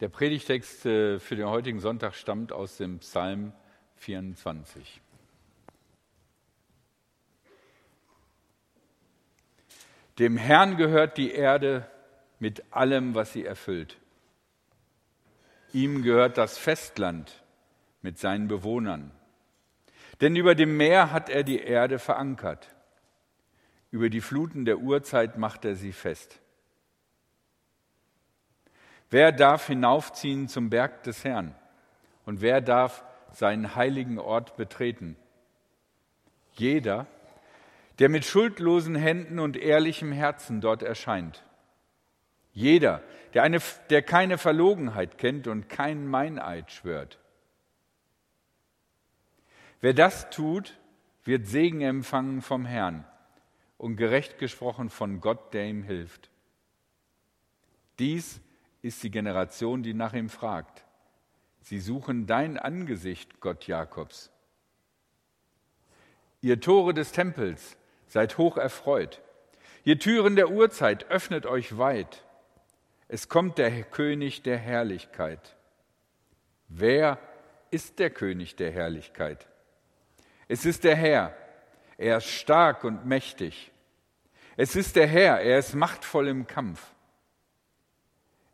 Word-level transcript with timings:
Der 0.00 0.10
Predigtext 0.10 0.84
äh, 0.84 1.18
für 1.18 1.36
den 1.36 1.46
heutigen 1.46 1.80
Sonntag 1.80 2.14
stammt 2.14 2.52
aus 2.52 2.76
dem 2.76 2.98
Psalm 2.98 3.52
24. 3.94 5.00
Dem 10.18 10.36
Herrn 10.36 10.76
gehört 10.76 11.16
die 11.16 11.30
Erde 11.30 11.90
mit 12.38 12.62
allem, 12.72 13.14
was 13.14 13.32
sie 13.32 13.46
erfüllt. 13.46 13.96
Ihm 15.72 16.02
gehört 16.02 16.36
das 16.36 16.58
Festland 16.58 17.42
mit 18.02 18.18
seinen 18.18 18.48
Bewohnern. 18.48 19.12
Denn 20.20 20.36
über 20.36 20.54
dem 20.54 20.76
Meer 20.76 21.10
hat 21.10 21.30
er 21.30 21.42
die 21.42 21.60
Erde 21.60 21.98
verankert. 21.98 22.74
Über 23.90 24.10
die 24.10 24.20
Fluten 24.20 24.66
der 24.66 24.78
Urzeit 24.78 25.38
macht 25.38 25.64
er 25.64 25.74
sie 25.74 25.92
fest. 25.92 26.40
Wer 29.10 29.32
darf 29.32 29.68
hinaufziehen 29.68 30.48
zum 30.48 30.70
Berg 30.70 31.02
des 31.04 31.24
Herrn? 31.24 31.54
Und 32.24 32.40
wer 32.40 32.60
darf 32.60 33.04
seinen 33.32 33.76
heiligen 33.76 34.18
Ort 34.18 34.56
betreten? 34.56 35.16
Jeder, 36.52 37.06
der 37.98 38.08
mit 38.08 38.24
schuldlosen 38.24 38.94
Händen 38.94 39.38
und 39.38 39.56
ehrlichem 39.56 40.12
Herzen 40.12 40.60
dort 40.60 40.82
erscheint. 40.82 41.44
Jeder, 42.52 43.02
der, 43.34 43.42
eine, 43.42 43.60
der 43.90 44.02
keine 44.02 44.38
Verlogenheit 44.38 45.18
kennt 45.18 45.46
und 45.46 45.68
keinen 45.68 46.06
Meineid 46.08 46.72
schwört. 46.72 47.18
Wer 49.80 49.94
das 49.94 50.30
tut, 50.30 50.78
wird 51.24 51.46
Segen 51.46 51.80
empfangen 51.80 52.40
vom 52.40 52.64
Herrn 52.64 53.04
und 53.78 53.96
gerecht 53.96 54.38
gesprochen 54.38 54.90
von 54.90 55.20
Gott, 55.20 55.52
der 55.52 55.66
ihm 55.66 55.82
hilft. 55.82 56.30
Dies 57.98 58.40
ist 58.86 59.02
die 59.02 59.10
Generation, 59.10 59.82
die 59.82 59.94
nach 59.94 60.14
ihm 60.14 60.30
fragt. 60.30 60.84
Sie 61.60 61.80
suchen 61.80 62.26
dein 62.26 62.58
Angesicht, 62.58 63.40
Gott 63.40 63.66
Jakobs. 63.66 64.30
Ihr 66.40 66.60
Tore 66.60 66.94
des 66.94 67.12
Tempels, 67.12 67.76
seid 68.06 68.38
hoch 68.38 68.56
erfreut. 68.56 69.20
Ihr 69.84 69.98
Türen 69.98 70.36
der 70.36 70.50
Urzeit, 70.50 71.10
öffnet 71.10 71.44
euch 71.46 71.76
weit. 71.76 72.24
Es 73.08 73.28
kommt 73.28 73.58
der 73.58 73.82
König 73.82 74.42
der 74.42 74.58
Herrlichkeit. 74.58 75.56
Wer 76.68 77.18
ist 77.70 77.98
der 77.98 78.10
König 78.10 78.56
der 78.56 78.70
Herrlichkeit? 78.70 79.46
Es 80.48 80.64
ist 80.64 80.84
der 80.84 80.96
Herr. 80.96 81.34
Er 81.98 82.18
ist 82.18 82.26
stark 82.28 82.84
und 82.84 83.06
mächtig. 83.06 83.72
Es 84.56 84.76
ist 84.76 84.96
der 84.96 85.06
Herr. 85.06 85.40
Er 85.40 85.58
ist 85.58 85.74
machtvoll 85.74 86.28
im 86.28 86.46
Kampf. 86.46 86.94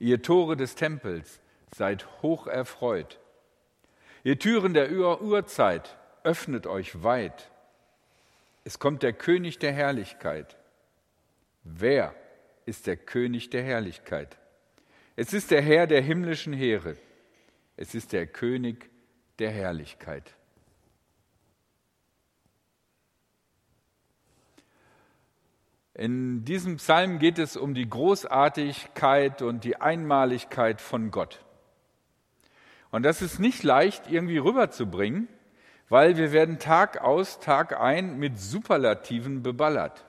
Ihr 0.03 0.20
Tore 0.20 0.56
des 0.56 0.75
Tempels, 0.75 1.41
seid 1.72 2.22
hoch 2.22 2.48
erfreut. 2.48 3.20
Ihr 4.25 4.36
Türen 4.36 4.75
der 4.75 4.91
Ur 4.91 5.22
Urzeit, 5.22 5.97
öffnet 6.25 6.67
euch 6.67 7.05
weit. 7.05 7.53
Es 8.64 8.80
kommt 8.80 9.05
der 9.05 9.12
König 9.12 9.61
der 9.61 9.70
Herrlichkeit. 9.70 10.56
Wer 11.62 12.17
ist 12.67 12.89
der 12.89 12.97
König 12.97 13.50
der 13.50 13.62
Herrlichkeit? 13.62 14.39
Es 15.14 15.33
ist 15.33 15.53
der 15.53 15.62
Herr 15.62 15.86
der 15.86 16.03
himmlischen 16.03 16.53
Heere. 16.53 16.97
Es 17.77 17.95
ist 17.95 18.12
der 18.12 18.27
König 18.27 18.91
der 19.39 19.53
Herrlichkeit. 19.53 20.34
In 25.95 26.45
diesem 26.45 26.77
Psalm 26.77 27.19
geht 27.19 27.39
es 27.39 27.57
um 27.57 27.75
die 27.75 27.89
Großartigkeit 27.89 29.43
und 29.43 29.65
die 29.65 29.77
Einmaligkeit 29.77 30.81
von 30.81 31.11
Gott. 31.11 31.45
Und 32.91 33.03
das 33.03 33.21
ist 33.21 33.39
nicht 33.39 33.62
leicht 33.62 34.11
irgendwie 34.11 34.39
rüberzubringen, 34.39 35.29
weil 35.89 36.17
wir 36.17 36.33
werden 36.33 36.59
Tag 36.59 37.03
aus, 37.03 37.41
Tag 37.41 37.79
ein 37.79 38.19
mit 38.19 38.39
Superlativen 38.39 39.42
beballert. 39.42 40.07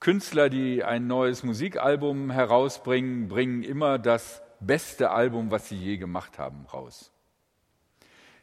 Künstler, 0.00 0.50
die 0.50 0.84
ein 0.84 1.06
neues 1.06 1.44
Musikalbum 1.44 2.30
herausbringen, 2.30 3.28
bringen 3.28 3.62
immer 3.62 3.98
das 3.98 4.42
beste 4.60 5.10
Album, 5.10 5.50
was 5.50 5.70
sie 5.70 5.78
je 5.78 5.96
gemacht 5.96 6.38
haben, 6.38 6.66
raus. 6.70 7.10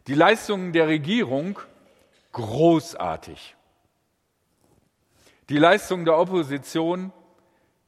Die 0.07 0.15
Leistungen 0.15 0.73
der 0.73 0.87
Regierung 0.87 1.59
großartig. 2.31 3.55
Die 5.51 5.57
Leistung 5.57 6.05
der 6.05 6.17
Opposition 6.17 7.11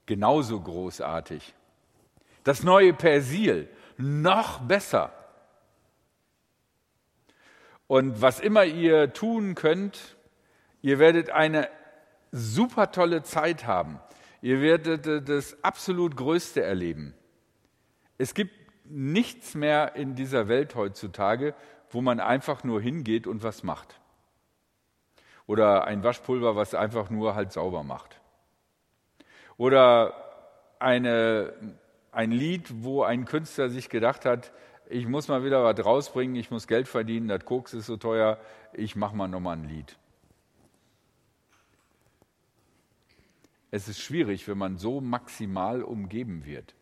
genauso 0.05 0.59
großartig. 0.59 1.55
Das 2.43 2.61
neue 2.61 2.91
Persil 2.91 3.69
noch 3.95 4.59
besser. 4.59 5.13
Und 7.87 8.21
was 8.21 8.41
immer 8.41 8.65
ihr 8.65 9.13
tun 9.13 9.55
könnt, 9.55 10.17
ihr 10.81 10.99
werdet 10.99 11.29
eine 11.29 11.69
super 12.33 12.91
tolle 12.91 13.23
Zeit 13.23 13.65
haben. 13.65 14.01
Ihr 14.41 14.59
werdet 14.59 15.29
das 15.29 15.63
absolut 15.63 16.17
Größte 16.17 16.61
erleben. 16.61 17.13
Es 18.17 18.33
gibt 18.33 18.51
nichts 18.83 19.55
mehr 19.55 19.95
in 19.95 20.15
dieser 20.15 20.49
Welt 20.49 20.75
heutzutage, 20.75 21.55
wo 21.91 22.01
man 22.01 22.19
einfach 22.19 22.65
nur 22.65 22.81
hingeht 22.81 23.25
und 23.25 23.41
was 23.41 23.63
macht 23.63 24.01
oder 25.47 25.85
ein 25.85 26.03
Waschpulver, 26.03 26.55
was 26.55 26.73
einfach 26.73 27.09
nur 27.09 27.35
halt 27.35 27.51
sauber 27.51 27.83
macht. 27.83 28.19
Oder 29.57 30.13
eine, 30.79 31.53
ein 32.11 32.31
Lied, 32.31 32.83
wo 32.83 33.03
ein 33.03 33.25
Künstler 33.25 33.69
sich 33.69 33.89
gedacht 33.89 34.25
hat, 34.25 34.51
ich 34.89 35.07
muss 35.07 35.27
mal 35.27 35.43
wieder 35.43 35.63
was 35.63 35.83
rausbringen, 35.83 36.35
ich 36.35 36.51
muss 36.51 36.67
Geld 36.67 36.87
verdienen, 36.87 37.27
das 37.27 37.45
Koks 37.45 37.73
ist 37.73 37.85
so 37.85 37.97
teuer, 37.97 38.37
ich 38.73 38.95
mache 38.95 39.15
mal 39.15 39.27
nochmal 39.27 39.57
ein 39.57 39.67
Lied. 39.67 39.97
Es 43.71 43.87
ist 43.87 43.99
schwierig, 43.99 44.47
wenn 44.47 44.57
man 44.57 44.77
so 44.77 45.01
maximal 45.01 45.81
umgeben 45.81 46.45
wird. 46.45 46.75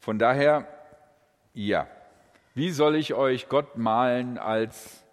Von 0.00 0.18
daher, 0.18 0.66
ja, 1.54 1.86
wie 2.56 2.70
soll 2.70 2.96
ich 2.96 3.12
euch 3.12 3.50
Gott 3.50 3.76
malen 3.76 4.38
als 4.38 5.04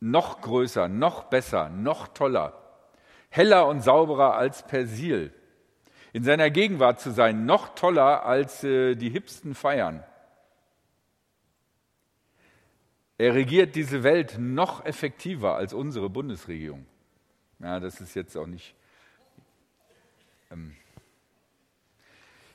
noch 0.00 0.40
größer, 0.40 0.88
noch 0.88 1.24
besser, 1.24 1.68
noch 1.68 2.08
toller, 2.08 2.54
heller 3.28 3.68
und 3.68 3.82
sauberer 3.82 4.36
als 4.36 4.66
Persil? 4.66 5.34
In 6.14 6.24
seiner 6.24 6.48
Gegenwart 6.48 6.98
zu 6.98 7.10
sein, 7.10 7.44
noch 7.44 7.74
toller 7.74 8.24
als 8.24 8.64
äh, 8.64 8.94
die 8.94 9.10
hipsten 9.10 9.54
Feiern. 9.54 10.02
Er 13.18 13.34
regiert 13.34 13.74
diese 13.74 14.02
Welt 14.02 14.36
noch 14.38 14.82
effektiver 14.86 15.56
als 15.56 15.74
unsere 15.74 16.08
Bundesregierung. 16.08 16.86
Ja, 17.58 17.80
das 17.80 18.00
ist 18.00 18.14
jetzt 18.14 18.34
auch 18.34 18.46
nicht. 18.46 18.74
Ähm, 20.50 20.74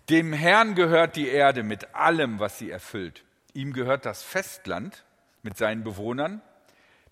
dem 0.09 0.33
Herrn 0.33 0.73
gehört 0.73 1.15
die 1.15 1.27
Erde 1.27 1.61
mit 1.61 1.93
allem, 1.93 2.39
was 2.39 2.57
sie 2.57 2.71
erfüllt. 2.71 3.23
Ihm 3.53 3.73
gehört 3.73 4.05
das 4.05 4.23
Festland 4.23 5.05
mit 5.43 5.57
seinen 5.57 5.83
Bewohnern, 5.83 6.41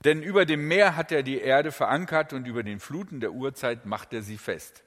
denn 0.06 0.24
über 0.24 0.46
dem 0.46 0.68
Meer 0.68 0.96
hat 0.96 1.12
er 1.12 1.24
die 1.24 1.40
Erde 1.40 1.72
verankert 1.72 2.32
und 2.34 2.48
über 2.48 2.64
den 2.64 2.80
Fluten 2.80 3.20
der 3.20 3.34
Urzeit 3.34 3.86
macht 3.86 4.14
er 4.14 4.22
sie 4.22 4.38
fest. 4.38 4.84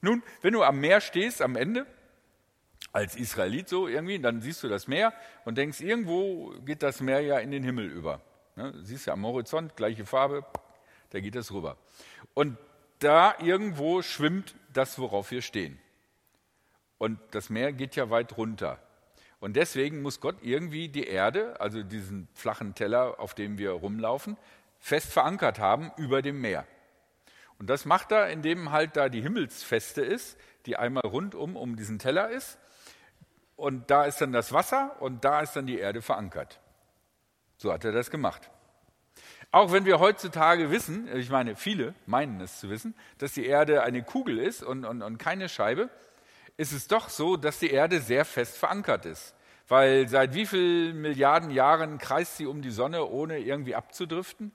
Nun, 0.00 0.22
wenn 0.42 0.54
du 0.54 0.62
am 0.62 0.80
Meer 0.80 1.00
stehst, 1.00 1.42
am 1.42 1.56
Ende, 1.56 1.86
als 2.92 3.16
Israelit 3.16 3.68
so 3.68 3.88
irgendwie, 3.88 4.18
dann 4.18 4.40
siehst 4.40 4.62
du 4.62 4.68
das 4.68 4.88
Meer 4.88 5.12
und 5.44 5.58
denkst, 5.58 5.80
irgendwo 5.80 6.54
geht 6.64 6.82
das 6.82 7.00
Meer 7.00 7.20
ja 7.20 7.38
in 7.38 7.50
den 7.50 7.62
Himmel 7.62 7.86
über. 7.86 8.22
Ne, 8.56 8.72
siehst 8.82 9.06
ja 9.06 9.12
am 9.12 9.26
Horizont, 9.26 9.76
gleiche 9.76 10.06
Farbe, 10.06 10.44
da 11.10 11.20
geht 11.20 11.34
das 11.34 11.52
rüber. 11.52 11.76
Und 12.34 12.56
da 13.00 13.34
irgendwo 13.40 14.02
schwimmt 14.02 14.54
das, 14.72 14.98
worauf 14.98 15.30
wir 15.30 15.42
stehen. 15.42 15.78
Und 16.96 17.20
das 17.30 17.50
Meer 17.50 17.72
geht 17.72 17.94
ja 17.96 18.10
weit 18.10 18.36
runter. 18.36 18.80
Und 19.40 19.54
deswegen 19.54 20.02
muss 20.02 20.20
Gott 20.20 20.36
irgendwie 20.42 20.88
die 20.88 21.06
Erde, 21.06 21.60
also 21.60 21.82
diesen 21.82 22.28
flachen 22.34 22.74
Teller, 22.74 23.20
auf 23.20 23.34
dem 23.34 23.58
wir 23.58 23.70
rumlaufen, 23.70 24.36
fest 24.78 25.12
verankert 25.12 25.58
haben 25.58 25.92
über 25.96 26.22
dem 26.22 26.40
Meer. 26.40 26.66
Und 27.58 27.68
das 27.70 27.84
macht 27.84 28.12
er, 28.12 28.30
indem 28.30 28.70
halt 28.72 28.96
da 28.96 29.08
die 29.08 29.20
Himmelsfeste 29.20 30.02
ist, 30.02 30.38
die 30.66 30.76
einmal 30.76 31.04
rundum 31.04 31.56
um 31.56 31.76
diesen 31.76 31.98
Teller 31.98 32.30
ist. 32.30 32.58
Und 33.56 33.90
da 33.90 34.04
ist 34.04 34.20
dann 34.20 34.32
das 34.32 34.52
Wasser 34.52 34.96
und 35.00 35.24
da 35.24 35.40
ist 35.40 35.54
dann 35.54 35.66
die 35.66 35.78
Erde 35.78 36.02
verankert. 36.02 36.60
So 37.56 37.72
hat 37.72 37.84
er 37.84 37.92
das 37.92 38.10
gemacht. 38.10 38.50
Auch 39.50 39.72
wenn 39.72 39.84
wir 39.84 39.98
heutzutage 39.98 40.70
wissen, 40.70 41.08
ich 41.16 41.30
meine, 41.30 41.56
viele 41.56 41.94
meinen 42.06 42.40
es 42.40 42.60
zu 42.60 42.70
wissen, 42.70 42.94
dass 43.16 43.32
die 43.32 43.46
Erde 43.46 43.82
eine 43.82 44.02
Kugel 44.02 44.38
ist 44.38 44.62
und, 44.62 44.84
und, 44.84 45.02
und 45.02 45.18
keine 45.18 45.48
Scheibe, 45.48 45.90
ist 46.58 46.72
es 46.72 46.88
doch 46.88 47.08
so, 47.08 47.36
dass 47.36 47.60
die 47.60 47.70
Erde 47.70 48.00
sehr 48.00 48.26
fest 48.26 48.58
verankert 48.58 49.06
ist. 49.06 49.34
Weil 49.68 50.08
seit 50.08 50.34
wie 50.34 50.44
vielen 50.44 51.00
Milliarden 51.00 51.50
Jahren 51.50 51.98
kreist 51.98 52.36
sie 52.36 52.46
um 52.46 52.62
die 52.62 52.70
Sonne, 52.70 53.06
ohne 53.06 53.38
irgendwie 53.38 53.74
abzudriften? 53.74 54.52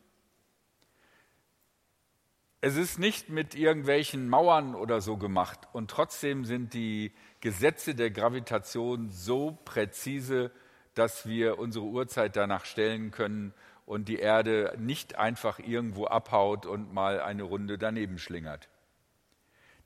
Es 2.61 2.75
ist 2.75 2.99
nicht 2.99 3.29
mit 3.29 3.55
irgendwelchen 3.55 4.29
Mauern 4.29 4.75
oder 4.75 5.01
so 5.01 5.17
gemacht 5.17 5.67
und 5.73 5.91
trotzdem 5.91 6.45
sind 6.45 6.73
die 6.73 7.11
Gesetze 7.41 7.93
der 7.93 8.09
Gravitation 8.09 9.09
so 9.09 9.57
präzise, 9.65 10.51
dass 10.93 11.27
wir 11.27 11.59
unsere 11.59 11.85
Uhrzeit 11.85 12.35
danach 12.35 12.65
stellen 12.65 13.11
können 13.11 13.53
und 13.85 14.07
die 14.07 14.19
Erde 14.19 14.75
nicht 14.77 15.15
einfach 15.17 15.59
irgendwo 15.59 16.05
abhaut 16.05 16.65
und 16.65 16.93
mal 16.93 17.19
eine 17.19 17.43
Runde 17.43 17.77
daneben 17.77 18.17
schlingert. 18.17 18.69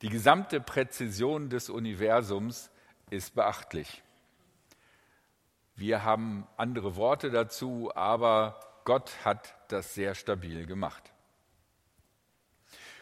Die 0.01 0.09
gesamte 0.09 0.61
Präzision 0.61 1.49
des 1.49 1.69
Universums 1.69 2.69
ist 3.09 3.33
beachtlich. 3.33 4.03
Wir 5.75 6.03
haben 6.03 6.47
andere 6.55 6.95
Worte 6.95 7.31
dazu, 7.31 7.91
aber 7.95 8.59
Gott 8.83 9.11
hat 9.25 9.55
das 9.69 9.93
sehr 9.93 10.15
stabil 10.15 10.65
gemacht. 10.65 11.11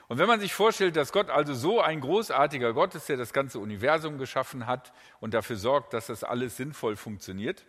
Und 0.07 0.19
wenn 0.19 0.27
man 0.27 0.39
sich 0.39 0.53
vorstellt, 0.53 0.95
dass 0.95 1.11
Gott 1.11 1.29
also 1.29 1.53
so 1.53 1.81
ein 1.81 1.99
großartiger 1.99 2.73
Gott 2.73 2.93
ist, 2.95 3.09
der 3.09 3.17
das 3.17 3.33
ganze 3.33 3.59
Universum 3.59 4.17
geschaffen 4.17 4.67
hat 4.67 4.93
und 5.19 5.33
dafür 5.33 5.55
sorgt, 5.55 5.93
dass 5.93 6.07
das 6.07 6.23
alles 6.23 6.57
sinnvoll 6.57 6.95
funktioniert, 6.95 7.65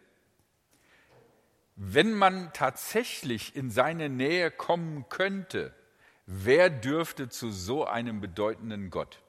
wenn 1.77 2.13
man 2.15 2.53
tatsächlich 2.53 3.57
in 3.57 3.71
seine 3.71 4.09
Nähe 4.09 4.51
kommen 4.51 5.09
könnte, 5.09 5.75
wer 6.27 6.71
dürfte 6.71 7.29
zu 7.29 7.51
so 7.51 7.87
einem 7.87 8.21
bedeutenden 8.21 8.91
Gott? 8.91 9.23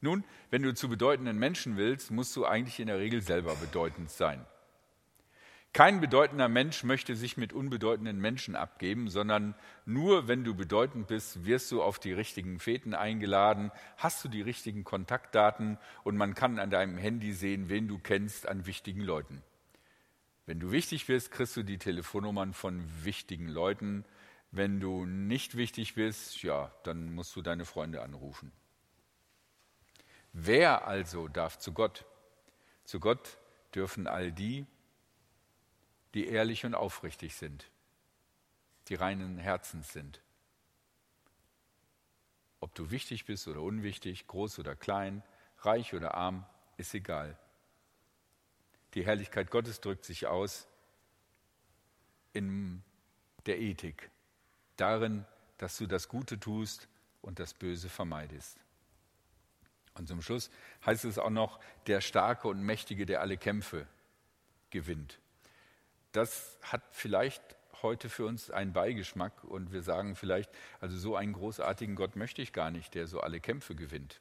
Nun, 0.00 0.24
wenn 0.50 0.62
du 0.62 0.74
zu 0.74 0.88
bedeutenden 0.88 1.38
Menschen 1.38 1.76
willst, 1.76 2.10
musst 2.10 2.36
du 2.36 2.44
eigentlich 2.44 2.78
in 2.78 2.88
der 2.88 2.98
Regel 2.98 3.22
selber 3.22 3.54
bedeutend 3.56 4.10
sein. 4.10 4.44
Kein 5.72 6.00
bedeutender 6.00 6.48
Mensch 6.48 6.84
möchte 6.84 7.16
sich 7.16 7.36
mit 7.36 7.52
unbedeutenden 7.52 8.20
Menschen 8.20 8.54
abgeben, 8.54 9.08
sondern 9.08 9.56
nur 9.84 10.28
wenn 10.28 10.44
du 10.44 10.54
bedeutend 10.54 11.08
bist, 11.08 11.46
wirst 11.46 11.72
du 11.72 11.82
auf 11.82 11.98
die 11.98 12.12
richtigen 12.12 12.60
Fäden 12.60 12.94
eingeladen, 12.94 13.72
hast 13.96 14.22
du 14.22 14.28
die 14.28 14.42
richtigen 14.42 14.84
Kontaktdaten 14.84 15.78
und 16.04 16.16
man 16.16 16.34
kann 16.34 16.60
an 16.60 16.70
deinem 16.70 16.96
Handy 16.96 17.32
sehen, 17.32 17.70
wen 17.70 17.88
du 17.88 17.98
kennst 17.98 18.46
an 18.46 18.66
wichtigen 18.66 19.00
Leuten. 19.00 19.42
Wenn 20.46 20.60
du 20.60 20.70
wichtig 20.70 21.06
bist, 21.06 21.32
kriegst 21.32 21.56
du 21.56 21.64
die 21.64 21.78
Telefonnummern 21.78 22.52
von 22.52 22.84
wichtigen 23.02 23.48
Leuten. 23.48 24.04
Wenn 24.56 24.78
du 24.78 25.04
nicht 25.04 25.56
wichtig 25.56 25.96
bist, 25.96 26.44
ja, 26.44 26.70
dann 26.84 27.12
musst 27.12 27.34
du 27.34 27.42
deine 27.42 27.64
Freunde 27.64 28.02
anrufen. 28.02 28.52
Wer 30.32 30.86
also 30.86 31.26
darf 31.26 31.58
zu 31.58 31.72
Gott? 31.72 32.04
Zu 32.84 33.00
Gott 33.00 33.36
dürfen 33.74 34.06
all 34.06 34.30
die, 34.30 34.64
die 36.14 36.28
ehrlich 36.28 36.64
und 36.64 36.76
aufrichtig 36.76 37.34
sind, 37.34 37.68
die 38.86 38.94
reinen 38.94 39.38
Herzens 39.38 39.92
sind. 39.92 40.22
Ob 42.60 42.76
du 42.76 42.92
wichtig 42.92 43.24
bist 43.24 43.48
oder 43.48 43.60
unwichtig, 43.60 44.28
groß 44.28 44.60
oder 44.60 44.76
klein, 44.76 45.24
reich 45.62 45.94
oder 45.94 46.14
arm, 46.14 46.46
ist 46.76 46.94
egal. 46.94 47.36
Die 48.94 49.04
Herrlichkeit 49.04 49.50
Gottes 49.50 49.80
drückt 49.80 50.04
sich 50.04 50.28
aus 50.28 50.68
in 52.32 52.84
der 53.46 53.58
Ethik, 53.58 54.12
darin, 54.76 55.24
dass 55.58 55.76
du 55.78 55.86
das 55.86 56.08
Gute 56.08 56.38
tust 56.38 56.88
und 57.22 57.38
das 57.38 57.54
Böse 57.54 57.88
vermeidest. 57.88 58.58
Und 59.94 60.08
zum 60.08 60.22
Schluss 60.22 60.50
heißt 60.84 61.04
es 61.04 61.18
auch 61.18 61.30
noch, 61.30 61.60
der 61.86 62.00
Starke 62.00 62.48
und 62.48 62.62
Mächtige, 62.62 63.06
der 63.06 63.20
alle 63.20 63.36
Kämpfe 63.36 63.86
gewinnt 64.70 65.18
das 66.14 66.58
hat 66.62 66.82
vielleicht 66.92 67.42
heute 67.82 68.08
für 68.08 68.24
uns 68.24 68.50
einen 68.50 68.72
Beigeschmack 68.72 69.44
und 69.44 69.72
wir 69.72 69.82
sagen 69.82 70.14
vielleicht, 70.14 70.50
also 70.80 70.96
so 70.96 71.16
einen 71.16 71.32
großartigen 71.32 71.96
Gott 71.96 72.16
möchte 72.16 72.40
ich 72.40 72.52
gar 72.52 72.70
nicht, 72.70 72.94
der 72.94 73.06
so 73.06 73.20
alle 73.20 73.40
Kämpfe 73.40 73.74
gewinnt. 73.74 74.20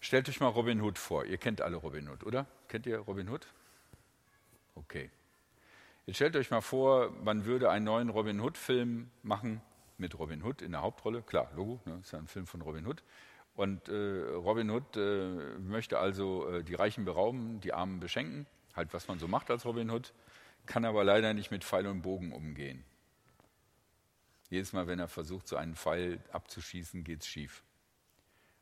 Stellt 0.00 0.28
euch 0.28 0.40
mal 0.40 0.48
Robin 0.48 0.80
Hood 0.80 0.98
vor. 0.98 1.26
Ihr 1.26 1.36
kennt 1.36 1.60
alle 1.60 1.76
Robin 1.76 2.08
Hood, 2.08 2.24
oder? 2.24 2.46
Kennt 2.68 2.86
ihr 2.86 2.98
Robin 2.98 3.28
Hood? 3.28 3.46
Okay. 4.74 5.10
Jetzt 6.06 6.16
stellt 6.16 6.36
euch 6.36 6.50
mal 6.50 6.60
vor, 6.60 7.10
man 7.22 7.44
würde 7.44 7.70
einen 7.70 7.84
neuen 7.84 8.08
Robin 8.08 8.40
Hood-Film 8.40 9.10
machen 9.22 9.60
mit 9.98 10.18
Robin 10.18 10.42
Hood 10.42 10.62
in 10.62 10.72
der 10.72 10.82
Hauptrolle. 10.82 11.22
Klar, 11.22 11.50
Logo, 11.54 11.80
ne, 11.84 11.98
ist 12.00 12.12
ja 12.12 12.18
ein 12.18 12.28
Film 12.28 12.46
von 12.46 12.62
Robin 12.62 12.86
Hood. 12.86 13.02
Und 13.54 13.88
äh, 13.88 14.34
Robin 14.34 14.70
Hood 14.70 14.96
äh, 14.96 15.58
möchte 15.58 15.98
also 15.98 16.48
äh, 16.48 16.62
die 16.62 16.74
Reichen 16.74 17.04
berauben, 17.04 17.60
die 17.60 17.72
Armen 17.72 18.00
beschenken 18.00 18.46
halt 18.76 18.92
was 18.92 19.08
man 19.08 19.18
so 19.18 19.26
macht 19.26 19.50
als 19.50 19.64
Robin 19.64 19.90
Hood, 19.90 20.12
kann 20.66 20.84
aber 20.84 21.02
leider 21.02 21.34
nicht 21.34 21.50
mit 21.50 21.64
Pfeil 21.64 21.86
und 21.86 22.02
Bogen 22.02 22.32
umgehen. 22.32 22.84
Jedes 24.50 24.72
Mal, 24.72 24.86
wenn 24.86 25.00
er 25.00 25.08
versucht, 25.08 25.48
so 25.48 25.56
einen 25.56 25.74
Pfeil 25.74 26.22
abzuschießen, 26.30 27.02
geht 27.02 27.22
es 27.22 27.26
schief. 27.26 27.64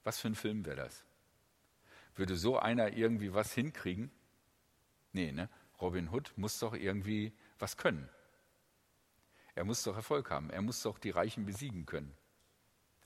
Was 0.04 0.18
für 0.18 0.28
ein 0.28 0.34
Film 0.34 0.64
wäre 0.64 0.76
das? 0.76 1.04
Würde 2.14 2.36
so 2.36 2.58
einer 2.58 2.96
irgendwie 2.96 3.34
was 3.34 3.52
hinkriegen? 3.52 4.10
Nee, 5.12 5.32
ne? 5.32 5.48
Robin 5.80 6.10
Hood 6.10 6.32
muss 6.36 6.58
doch 6.58 6.74
irgendwie 6.74 7.32
was 7.58 7.76
können. 7.76 8.08
Er 9.54 9.64
muss 9.64 9.82
doch 9.82 9.94
Erfolg 9.94 10.30
haben. 10.30 10.50
Er 10.50 10.62
muss 10.62 10.82
doch 10.82 10.98
die 10.98 11.10
Reichen 11.10 11.46
besiegen 11.46 11.86
können. 11.86 12.16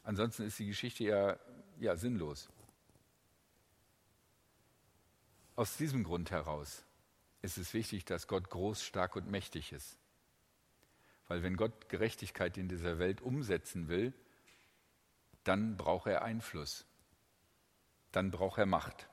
Ansonsten 0.03 0.45
ist 0.45 0.59
die 0.59 0.67
Geschichte 0.67 1.05
ja, 1.05 1.39
ja 1.79 1.97
sinnlos. 1.97 2.49
Aus 5.57 5.77
diesem 5.77 6.05
Grund 6.05 6.31
heraus 6.31 6.85
ist 7.43 7.59
es 7.59 7.75
wichtig, 7.75 8.05
dass 8.05 8.27
Gott 8.27 8.49
groß, 8.49 8.83
stark 8.83 9.17
und 9.17 9.29
mächtig 9.29 9.73
ist. 9.73 9.99
Weil 11.27 11.43
wenn 11.43 11.57
Gott 11.57 11.89
Gerechtigkeit 11.89 12.57
in 12.57 12.69
dieser 12.69 12.99
Welt 12.99 13.21
umsetzen 13.21 13.89
will, 13.89 14.15
dann 15.45 15.77
braucht 15.77 16.07
er 16.07 16.23
Einfluss. 16.23 16.87
Dann 18.13 18.31
braucht 18.31 18.59
er 18.59 18.67
Macht. 18.67 19.09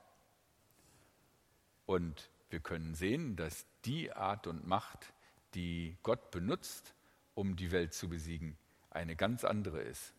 Und 1.84 2.30
wir 2.50 2.60
können 2.60 2.94
sehen, 2.94 3.36
dass 3.36 3.66
die 3.84 4.12
Art 4.12 4.46
und 4.46 4.66
Macht, 4.66 5.12
die 5.54 5.96
Gott 6.02 6.30
benutzt, 6.30 6.94
um 7.34 7.56
die 7.56 7.72
Welt 7.72 7.92
zu 7.92 8.08
besiegen, 8.08 8.56
eine 8.90 9.16
ganz 9.16 9.44
andere 9.44 9.80
ist. 9.80 10.14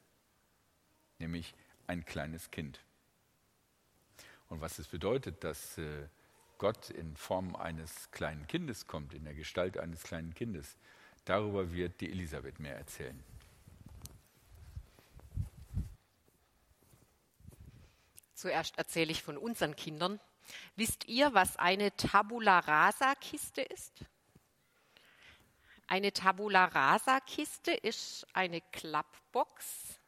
Nämlich 1.19 1.53
ein 1.87 2.05
kleines 2.05 2.51
Kind. 2.51 2.79
Und 4.49 4.61
was 4.61 4.79
es 4.79 4.87
bedeutet, 4.87 5.43
dass 5.43 5.77
äh, 5.77 6.07
Gott 6.57 6.89
in 6.89 7.15
Form 7.15 7.55
eines 7.55 8.11
kleinen 8.11 8.47
Kindes 8.47 8.87
kommt, 8.87 9.13
in 9.13 9.23
der 9.23 9.33
Gestalt 9.33 9.77
eines 9.77 10.03
kleinen 10.03 10.33
Kindes. 10.33 10.77
Darüber 11.25 11.71
wird 11.71 11.99
die 12.01 12.09
Elisabeth 12.11 12.59
mehr 12.59 12.77
erzählen. 12.77 13.21
Zuerst 18.33 18.77
erzähle 18.77 19.11
ich 19.11 19.23
von 19.23 19.37
unseren 19.37 19.75
Kindern. 19.75 20.19
Wisst 20.75 21.07
ihr, 21.07 21.33
was 21.33 21.57
eine 21.57 21.95
Tabula 21.95 22.59
Rasa 22.59 23.15
Kiste 23.15 23.61
ist? 23.61 23.93
Eine 25.87 26.11
Tabula 26.11 26.65
Rasa 26.65 27.19
Kiste 27.21 27.71
ist 27.71 28.27
eine 28.33 28.59
Klappbox, 28.59 29.99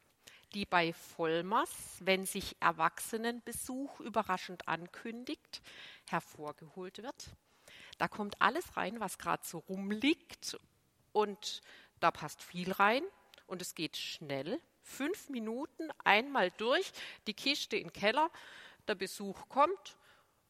die 0.52 0.66
bei 0.66 0.92
Vollmers, 0.92 1.70
wenn 2.00 2.26
sich 2.26 2.56
Erwachsenenbesuch 2.60 4.00
überraschend 4.00 4.68
ankündigt, 4.68 5.62
hervorgeholt 6.08 7.02
wird. 7.02 7.30
Da 7.98 8.08
kommt 8.08 8.40
alles 8.40 8.76
rein, 8.76 9.00
was 9.00 9.18
gerade 9.18 9.42
so 9.44 9.58
rumliegt 9.58 10.58
und 11.12 11.62
da 12.00 12.10
passt 12.10 12.42
viel 12.42 12.72
rein 12.72 13.02
und 13.46 13.62
es 13.62 13.74
geht 13.74 13.96
schnell. 13.96 14.60
Fünf 14.82 15.28
Minuten 15.28 15.90
einmal 16.04 16.50
durch, 16.52 16.92
die 17.26 17.34
Kiste 17.34 17.76
den 17.76 17.92
Keller, 17.92 18.30
der 18.86 18.94
Besuch 18.96 19.48
kommt 19.48 19.96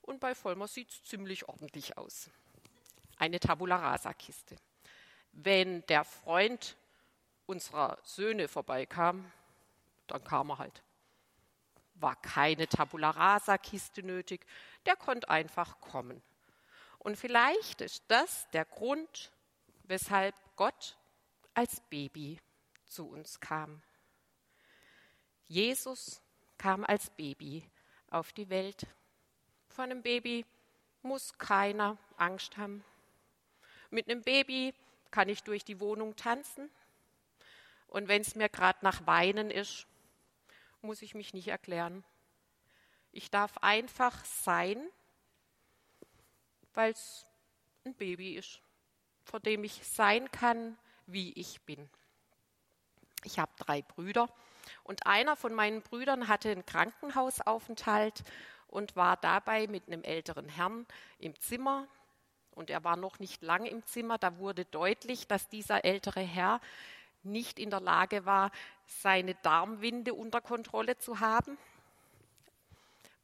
und 0.03 0.21
bei 0.21 0.35
Vollmer 0.35 0.69
sieht 0.69 0.91
es 0.91 1.05
ziemlich 1.05 1.49
ordentlich 1.49 1.97
aus. 1.97 2.31
Eine 3.17 3.41
Tabula 3.41 3.77
Rasa 3.77 4.13
Kiste. 4.15 4.57
Wenn 5.33 5.87
der 5.87 6.05
Freund 6.05 6.77
unserer 7.47 7.99
Söhne 8.03 8.49
vorbeikam, 8.49 9.31
dann 10.07 10.25
kam 10.25 10.51
er 10.51 10.59
halt. 10.59 10.83
War 11.95 12.17
keine 12.17 12.67
Tabula 12.67 13.11
Rasa 13.11 13.59
Kiste 13.59 14.03
nötig, 14.03 14.47
der 14.87 14.97
konnte 14.97 15.29
einfach 15.29 15.81
kommen. 15.81 16.23
Und 16.99 17.17
vielleicht 17.17 17.81
ist 17.81 18.05
das 18.09 18.49
der 18.51 18.65
Grund, 18.65 19.33
weshalb 19.85 20.35
Gott 20.57 20.97
als 21.55 21.81
Baby 21.89 22.39
zu 22.87 23.09
uns 23.09 23.41
kam. 23.41 23.83
Jesus 25.49 26.23
kam 26.59 26.85
als 26.85 27.11
Baby 27.11 27.69
auf 28.11 28.33
die 28.33 28.49
Welt. 28.51 28.87
Vor 29.71 29.85
einem 29.85 30.03
Baby 30.03 30.45
muss 31.03 31.39
keiner 31.39 31.97
Angst 32.17 32.57
haben. 32.57 32.85
Mit 33.91 34.11
einem 34.11 34.23
Baby 34.23 34.75
kann 35.11 35.29
ich 35.29 35.43
durch 35.43 35.65
die 35.65 35.81
Wohnung 35.81 36.17
tanzen. 36.17 36.69
Und 37.87 38.09
wenn 38.09 38.23
es 38.23 38.35
mir 38.35 38.49
gerade 38.49 38.79
nach 38.83 39.07
Weinen 39.07 39.51
ist, 39.51 39.87
muss 40.83 41.03
ich 41.03 41.15
mich 41.15 41.35
nicht 41.35 41.49
erklären. 41.49 42.05
Ich 43.13 43.31
darf 43.31 43.59
einfach 43.59 44.25
sein, 44.25 44.81
weil 46.75 46.93
es 46.93 47.27
ein 47.85 47.95
Baby 47.95 48.37
ist, 48.37 48.61
vor 49.25 49.41
dem 49.41 49.65
ich 49.65 49.87
sein 49.87 50.31
kann, 50.31 50.77
wie 51.07 51.33
ich 51.33 51.61
bin. 51.63 51.89
Ich 53.25 53.39
habe 53.39 53.53
drei 53.57 53.83
Brüder 53.83 54.29
und 54.85 55.07
einer 55.07 55.37
von 55.37 55.55
meinen 55.55 55.83
Brüdern 55.83 56.29
hatte 56.29 56.51
einen 56.51 56.67
Krankenhausaufenthalt 56.67 58.25
und 58.71 58.95
war 58.97 59.17
dabei 59.17 59.67
mit 59.67 59.89
einem 59.89 60.03
älteren 60.05 60.49
Herrn 60.49 60.87
im 61.19 61.39
Zimmer. 61.41 61.87
Und 62.53 62.71
er 62.71 62.85
war 62.85 62.97
noch 62.97 63.19
nicht 63.19 63.43
lange 63.43 63.69
im 63.69 63.85
Zimmer. 63.85 64.17
Da 64.17 64.39
wurde 64.39 64.65
deutlich, 64.65 65.27
dass 65.27 65.49
dieser 65.49 65.85
ältere 65.85 66.21
Herr 66.21 66.61
nicht 67.23 67.59
in 67.59 67.71
der 67.71 67.81
Lage 67.81 68.25
war, 68.25 68.51
seine 68.87 69.35
Darmwinde 69.37 70.15
unter 70.15 70.41
Kontrolle 70.41 70.97
zu 70.99 71.21
haben. 71.21 71.59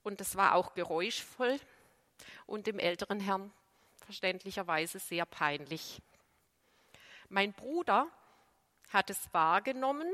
Und 0.02 0.20
es 0.20 0.36
war 0.36 0.54
auch 0.54 0.74
geräuschvoll 0.74 1.58
und 2.46 2.66
dem 2.66 2.78
älteren 2.78 3.20
Herrn 3.20 3.52
verständlicherweise 4.04 4.98
sehr 4.98 5.26
peinlich. 5.26 6.00
Mein 7.28 7.52
Bruder 7.52 8.06
hat 8.88 9.10
es 9.10 9.32
wahrgenommen, 9.32 10.08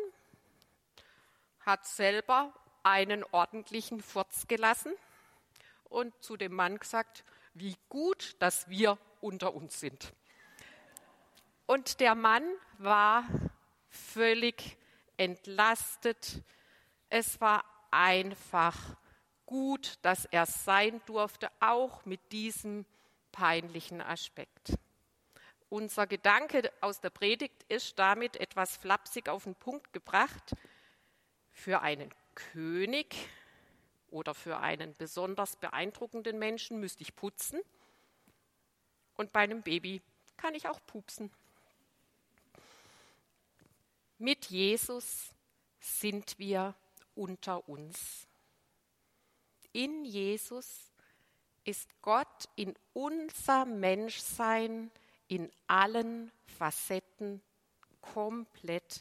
hat 1.61 1.87
selber 1.87 2.53
einen 2.83 3.25
ordentlichen 3.33 4.03
Furz 4.03 4.47
gelassen 4.49 4.93
und 5.93 6.15
zu 6.23 6.37
dem 6.37 6.55
Mann 6.55 6.79
gesagt, 6.79 7.25
wie 7.55 7.77
gut, 7.89 8.37
dass 8.41 8.69
wir 8.69 8.99
unter 9.21 9.55
uns 9.55 9.79
sind. 9.79 10.13
Und 11.67 12.01
der 12.01 12.15
Mann 12.15 12.45
war 12.79 13.25
völlig 13.89 14.77
entlastet. 15.17 16.43
Es 17.09 17.41
war 17.41 17.65
einfach 17.91 18.97
gut, 19.47 19.99
dass 20.03 20.25
er 20.25 20.47
sein 20.47 21.01
durfte, 21.07 21.51
auch 21.61 22.05
mit 22.05 22.33
diesem 22.33 22.87
peinlichen 23.31 24.01
Aspekt. 24.01 24.79
Unser 25.69 26.07
Gedanke 26.07 26.71
aus 26.81 27.01
der 27.01 27.11
Predigt 27.11 27.63
ist 27.69 27.99
damit 27.99 28.37
etwas 28.37 28.77
flapsig 28.77 29.29
auf 29.29 29.45
den 29.45 29.55
Punkt 29.55 29.93
gebracht. 29.93 30.55
Für 31.51 31.81
einen 31.81 32.11
König 32.35 33.15
oder 34.13 34.35
für 34.35 34.59
einen 34.59 34.95
besonders 34.95 35.57
beeindruckenden 35.57 36.39
Menschen 36.39 36.79
müsste 36.79 37.03
ich 37.03 37.17
putzen. 37.17 37.61
Und 39.15 39.33
bei 39.33 39.41
einem 39.41 39.63
Baby 39.63 40.03
kann 40.37 40.55
ich 40.55 40.69
auch 40.69 40.81
pupsen. 40.87 41.31
Mit 44.19 44.47
Jesus 44.47 45.31
sind 45.81 46.39
wir 46.39 46.75
unter 47.15 47.69
uns. 47.69 48.27
In 49.73 50.05
Jesus 50.05 50.93
ist 51.65 51.89
Gott 52.03 52.49
in 52.57 52.75
unser 52.93 53.65
Menschsein 53.65 54.91
in 55.29 55.51
allen 55.67 56.31
Facetten 56.45 57.41
komplett 58.01 59.01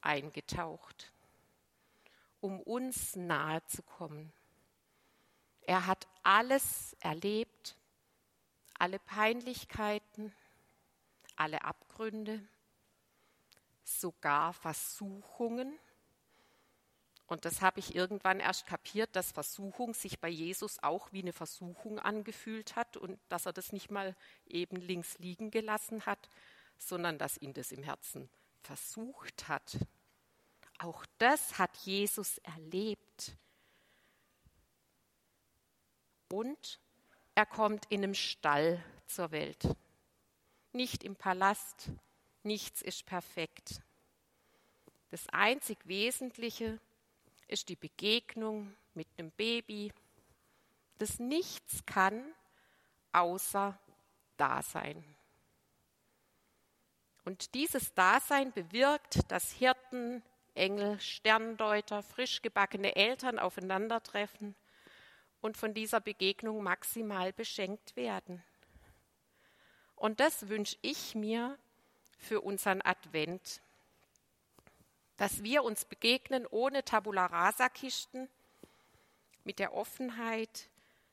eingetaucht, 0.00 1.12
um 2.40 2.60
uns 2.60 3.16
nahe 3.16 3.64
zu 3.66 3.82
kommen. 3.82 4.32
Er 5.72 5.86
hat 5.86 6.06
alles 6.22 6.94
erlebt, 7.00 7.78
alle 8.74 8.98
Peinlichkeiten, 8.98 10.34
alle 11.34 11.64
Abgründe, 11.64 12.46
sogar 13.82 14.52
Versuchungen. 14.52 15.78
Und 17.26 17.46
das 17.46 17.62
habe 17.62 17.80
ich 17.80 17.94
irgendwann 17.94 18.38
erst 18.38 18.66
kapiert, 18.66 19.16
dass 19.16 19.32
Versuchung 19.32 19.94
sich 19.94 20.20
bei 20.20 20.28
Jesus 20.28 20.78
auch 20.82 21.10
wie 21.10 21.22
eine 21.22 21.32
Versuchung 21.32 21.98
angefühlt 21.98 22.76
hat 22.76 22.98
und 22.98 23.18
dass 23.30 23.46
er 23.46 23.54
das 23.54 23.72
nicht 23.72 23.90
mal 23.90 24.14
eben 24.44 24.76
links 24.76 25.16
liegen 25.20 25.50
gelassen 25.50 26.04
hat, 26.04 26.28
sondern 26.76 27.16
dass 27.16 27.38
ihn 27.38 27.54
das 27.54 27.72
im 27.72 27.82
Herzen 27.82 28.28
versucht 28.60 29.48
hat. 29.48 29.78
Auch 30.80 31.06
das 31.16 31.58
hat 31.58 31.74
Jesus 31.78 32.36
erlebt. 32.40 33.38
Und 36.32 36.80
er 37.34 37.44
kommt 37.44 37.84
in 37.90 38.02
einem 38.02 38.14
Stall 38.14 38.82
zur 39.06 39.32
Welt. 39.32 39.76
Nicht 40.72 41.04
im 41.04 41.14
Palast, 41.14 41.90
nichts 42.42 42.80
ist 42.80 43.04
perfekt. 43.04 43.82
Das 45.10 45.28
einzig 45.28 45.86
Wesentliche 45.86 46.80
ist 47.48 47.68
die 47.68 47.76
Begegnung 47.76 48.74
mit 48.94 49.08
einem 49.18 49.30
Baby, 49.32 49.92
das 50.96 51.18
nichts 51.18 51.84
kann, 51.84 52.24
außer 53.12 53.78
Dasein. 54.38 55.04
Und 57.26 57.52
dieses 57.52 57.92
Dasein 57.92 58.54
bewirkt, 58.54 59.30
dass 59.30 59.52
Hirten, 59.52 60.22
Engel, 60.54 60.98
Sterndeuter, 60.98 62.02
frisch 62.02 62.40
gebackene 62.40 62.96
Eltern 62.96 63.38
aufeinandertreffen 63.38 64.54
und 65.42 65.56
von 65.56 65.74
dieser 65.74 66.00
Begegnung 66.00 66.62
maximal 66.62 67.32
beschenkt 67.32 67.96
werden. 67.96 68.42
Und 69.96 70.20
das 70.20 70.48
wünsche 70.48 70.78
ich 70.80 71.14
mir 71.14 71.58
für 72.18 72.40
unseren 72.40 72.80
Advent, 72.80 73.60
dass 75.16 75.42
wir 75.42 75.64
uns 75.64 75.84
begegnen 75.84 76.46
ohne 76.46 76.84
Tabula 76.84 77.26
rasa 77.26 77.68
Kisten, 77.68 78.28
mit 79.44 79.58
der 79.58 79.74
Offenheit 79.74 80.68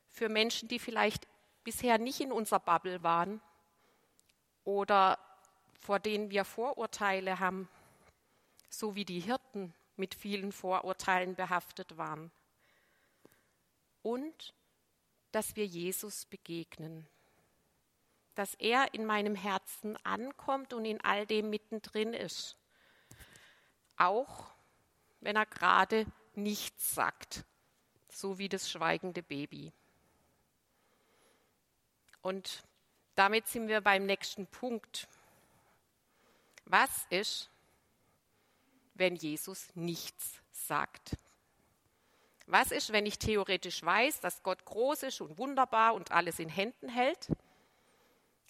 für 0.07 0.29
Menschen, 0.29 0.69
die 0.69 0.77
vielleicht 0.77 1.27
bisher 1.63 1.97
nicht 1.97 2.21
in 2.21 2.31
unserer 2.31 2.59
Bubble 2.59 3.01
waren 3.01 3.41
oder 4.63 5.17
vor 5.81 5.99
denen 5.99 6.29
wir 6.29 6.45
Vorurteile 6.45 7.39
haben, 7.39 7.67
so 8.69 8.93
wie 8.93 9.05
die 9.05 9.19
Hirten 9.19 9.73
mit 9.97 10.13
vielen 10.13 10.51
Vorurteilen 10.51 11.33
behaftet 11.33 11.97
waren 11.97 12.31
und 14.01 14.53
dass 15.31 15.55
wir 15.55 15.65
Jesus 15.65 16.25
begegnen, 16.25 17.07
dass 18.35 18.55
er 18.55 18.93
in 18.93 19.05
meinem 19.05 19.35
Herzen 19.35 19.97
ankommt 20.05 20.73
und 20.73 20.85
in 20.85 21.01
all 21.01 21.25
dem 21.25 21.49
mittendrin 21.49 22.13
ist, 22.13 22.55
auch 23.97 24.47
wenn 25.19 25.35
er 25.35 25.45
gerade 25.45 26.05
nichts 26.35 26.95
sagt, 26.95 27.43
so 28.09 28.37
wie 28.37 28.49
das 28.49 28.69
schweigende 28.69 29.21
Baby. 29.21 29.71
Und 32.21 32.63
damit 33.15 33.47
sind 33.47 33.67
wir 33.67 33.81
beim 33.81 34.05
nächsten 34.05 34.47
Punkt. 34.47 35.07
Was 36.65 37.05
ist, 37.09 37.49
wenn 38.93 39.15
Jesus 39.15 39.67
nichts 39.75 40.41
sagt? 40.51 41.17
Was 42.51 42.71
ist, 42.71 42.91
wenn 42.91 43.05
ich 43.05 43.19
theoretisch 43.19 43.83
weiß, 43.83 44.21
dass 44.21 44.41
Gott 44.41 44.65
groß 44.65 45.03
ist 45.03 45.21
und 45.21 45.37
wunderbar 45.37 45.93
und 45.93 46.11
alles 46.11 46.39
in 46.39 46.49
Händen 46.49 46.89
hält, 46.89 47.29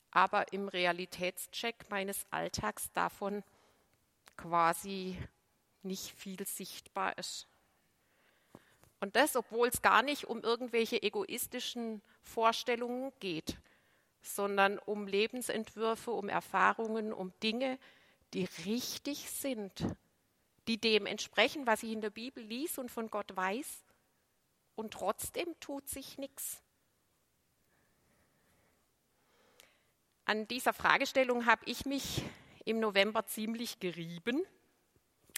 aber 0.09 0.53
im 0.53 0.69
Realitätscheck 0.69 1.75
meines 1.89 2.25
Alltags 2.31 2.89
davon 2.93 3.43
quasi 4.37 5.17
nicht 5.83 6.15
viel 6.15 6.47
sichtbar 6.47 7.17
ist? 7.17 7.45
Und 9.01 9.17
das, 9.17 9.35
obwohl 9.35 9.67
es 9.67 9.81
gar 9.81 10.01
nicht 10.01 10.29
um 10.29 10.43
irgendwelche 10.43 11.03
egoistischen 11.03 12.01
Vorstellungen 12.21 13.11
geht, 13.19 13.57
sondern 14.21 14.79
um 14.79 15.07
Lebensentwürfe, 15.07 16.11
um 16.11 16.29
Erfahrungen, 16.29 17.11
um 17.11 17.33
Dinge, 17.43 17.77
die 18.33 18.47
richtig 18.65 19.29
sind, 19.29 19.73
die 20.69 20.77
dem 20.77 21.05
entsprechen, 21.05 21.67
was 21.67 21.83
ich 21.83 21.91
in 21.91 21.99
der 21.99 22.11
Bibel 22.11 22.41
lies 22.41 22.77
und 22.77 22.89
von 22.89 23.09
Gott 23.09 23.35
weiß 23.35 23.83
und 24.79 24.93
trotzdem 24.93 25.59
tut 25.59 25.89
sich 25.89 26.17
nichts. 26.17 26.63
An 30.23 30.47
dieser 30.47 30.71
Fragestellung 30.71 31.45
habe 31.45 31.65
ich 31.65 31.85
mich 31.85 32.23
im 32.63 32.79
November 32.79 33.25
ziemlich 33.25 33.81
gerieben. 33.81 34.41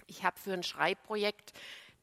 Ich 0.06 0.24
habe 0.24 0.38
für 0.38 0.54
ein 0.54 0.62
Schreibprojekt 0.62 1.54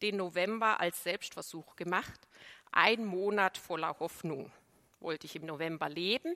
den 0.02 0.16
November 0.16 0.80
als 0.80 1.04
Selbstversuch 1.04 1.76
gemacht. 1.76 2.26
Ein 2.72 3.04
Monat 3.04 3.56
voller 3.56 4.00
Hoffnung 4.00 4.50
wollte 4.98 5.26
ich 5.26 5.36
im 5.36 5.46
November 5.46 5.88
leben 5.88 6.34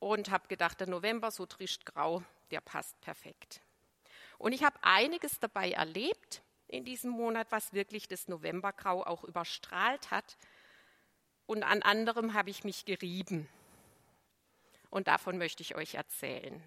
und 0.00 0.30
habe 0.30 0.48
gedacht, 0.48 0.80
der 0.80 0.88
November 0.88 1.30
so 1.30 1.46
trischt 1.46 1.86
grau, 1.86 2.24
der 2.50 2.60
passt 2.60 3.00
perfekt. 3.02 3.60
Und 4.36 4.50
ich 4.50 4.64
habe 4.64 4.78
einiges 4.82 5.38
dabei 5.38 5.70
erlebt, 5.70 6.42
in 6.68 6.84
diesem 6.84 7.10
Monat, 7.10 7.48
was 7.50 7.72
wirklich 7.72 8.08
das 8.08 8.28
Novembergrau 8.28 9.04
auch 9.04 9.24
überstrahlt 9.24 10.10
hat. 10.10 10.36
Und 11.46 11.62
an 11.62 11.82
anderem 11.82 12.34
habe 12.34 12.50
ich 12.50 12.62
mich 12.62 12.84
gerieben. 12.84 13.48
Und 14.90 15.08
davon 15.08 15.38
möchte 15.38 15.62
ich 15.62 15.74
euch 15.74 15.94
erzählen. 15.94 16.62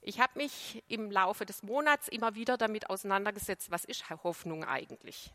Ich 0.00 0.20
habe 0.20 0.38
mich 0.38 0.82
im 0.88 1.10
Laufe 1.10 1.46
des 1.46 1.62
Monats 1.62 2.08
immer 2.08 2.34
wieder 2.34 2.58
damit 2.58 2.90
auseinandergesetzt, 2.90 3.70
was 3.70 3.84
ist 3.84 4.10
Hoffnung 4.10 4.64
eigentlich? 4.64 5.32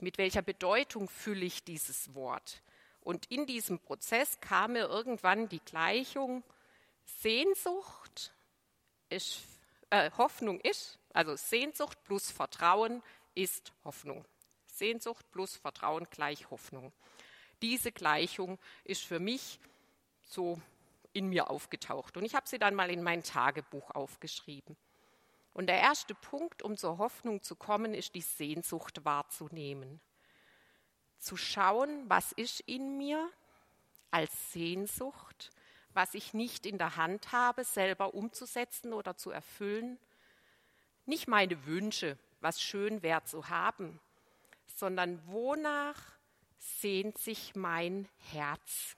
Mit 0.00 0.16
welcher 0.16 0.42
Bedeutung 0.42 1.08
fülle 1.08 1.44
ich 1.44 1.64
dieses 1.64 2.14
Wort? 2.14 2.62
Und 3.00 3.26
in 3.32 3.46
diesem 3.46 3.80
Prozess 3.80 4.40
kam 4.40 4.74
mir 4.74 4.86
irgendwann 4.86 5.48
die 5.48 5.58
Gleichung, 5.58 6.44
Sehnsucht 7.04 8.32
ist, 9.08 9.40
äh, 9.90 10.10
Hoffnung 10.16 10.60
ist 10.60 11.00
Also 11.12 11.36
Sehnsucht 11.36 12.02
plus 12.04 12.30
Vertrauen 12.30 13.02
ist 13.34 13.72
Hoffnung. 13.84 14.24
Sehnsucht 14.66 15.30
plus 15.30 15.56
Vertrauen 15.56 16.06
gleich 16.10 16.50
Hoffnung. 16.50 16.92
Diese 17.60 17.92
Gleichung 17.92 18.58
ist 18.84 19.02
für 19.02 19.20
mich 19.20 19.60
so 20.22 20.60
in 21.12 21.28
mir 21.28 21.50
aufgetaucht. 21.50 22.16
Und 22.16 22.24
ich 22.24 22.34
habe 22.34 22.48
sie 22.48 22.58
dann 22.58 22.74
mal 22.74 22.90
in 22.90 23.02
mein 23.02 23.22
Tagebuch 23.22 23.90
aufgeschrieben. 23.90 24.76
Und 25.52 25.66
der 25.66 25.78
erste 25.78 26.14
Punkt, 26.14 26.62
um 26.62 26.76
zur 26.76 26.98
Hoffnung 26.98 27.42
zu 27.42 27.56
kommen, 27.56 27.94
ist 27.94 28.14
die 28.14 28.22
Sehnsucht 28.22 29.04
wahrzunehmen. 29.04 30.00
Zu 31.18 31.36
schauen, 31.36 32.08
was 32.08 32.32
ist 32.32 32.60
in 32.60 32.96
mir 32.96 33.30
als 34.10 34.52
Sehnsucht, 34.52 35.50
was 35.92 36.14
ich 36.14 36.32
nicht 36.32 36.64
in 36.64 36.78
der 36.78 36.96
Hand 36.96 37.32
habe, 37.32 37.64
selber 37.64 38.14
umzusetzen 38.14 38.92
oder 38.94 39.16
zu 39.16 39.30
erfüllen. 39.30 39.98
Nicht 41.06 41.28
meine 41.28 41.66
Wünsche, 41.66 42.18
was 42.40 42.62
schön 42.62 43.02
wäre 43.02 43.24
zu 43.24 43.48
haben, 43.48 44.00
sondern 44.66 45.20
wonach 45.26 46.00
sehnt 46.58 47.18
sich 47.18 47.54
mein 47.54 48.08
Herz. 48.30 48.96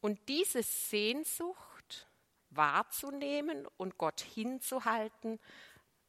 Und 0.00 0.28
diese 0.28 0.62
Sehnsucht 0.62 2.08
wahrzunehmen 2.50 3.66
und 3.76 3.96
Gott 3.96 4.20
hinzuhalten, 4.20 5.38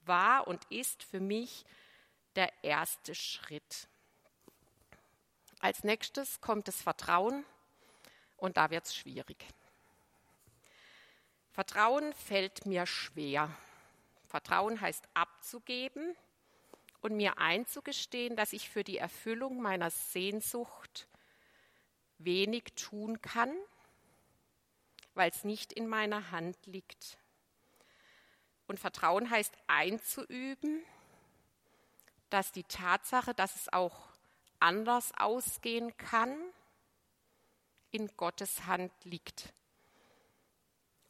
war 0.06 0.48
und 0.48 0.66
ist 0.72 1.04
für 1.04 1.20
mich 1.20 1.66
der 2.36 2.52
erste 2.64 3.14
Schritt. 3.16 3.88
Als 5.60 5.84
nächstes 5.84 6.42
kommt 6.42 6.68
das 6.68 6.82
Vertrauen 6.82 7.46
und 8.38 8.58
da 8.58 8.72
wird 8.72 8.86
es 8.86 8.96
schwierig. 8.96 9.46
Vertrauen 11.52 12.14
fällt 12.14 12.66
mir 12.66 12.86
schwer. 12.86 13.56
Vertrauen 14.32 14.80
heißt 14.80 15.10
abzugeben 15.14 16.16
und 17.02 17.18
mir 17.18 17.38
einzugestehen, 17.38 18.38
dass 18.38 18.54
ich 18.54 18.70
für 18.70 18.86
die 18.86 18.98
Erfüllung 18.98 19.62
meiner 19.62 19.90
Sehnsucht 19.90 21.10
wenig 22.18 22.64
tun 22.76 23.22
kann, 23.22 23.54
weil 25.16 25.30
es 25.30 25.44
nicht 25.44 25.74
in 25.74 25.86
meiner 25.86 26.32
Hand 26.32 26.66
liegt. 26.66 27.18
Und 28.68 28.80
Vertrauen 28.80 29.30
heißt 29.30 29.54
einzuüben, 29.68 30.82
dass 32.30 32.54
die 32.54 32.64
Tatsache, 32.64 33.34
dass 33.34 33.58
es 33.58 33.74
auch 33.74 34.08
anders 34.60 35.12
ausgehen 35.18 35.98
kann, 35.98 36.34
in 37.92 38.08
Gottes 38.16 38.66
Hand 38.66 38.94
liegt. 39.04 39.54